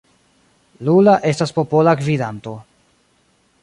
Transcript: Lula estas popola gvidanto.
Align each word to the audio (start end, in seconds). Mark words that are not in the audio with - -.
Lula 0.87 1.15
estas 1.33 1.55
popola 1.59 1.95
gvidanto. 2.03 2.59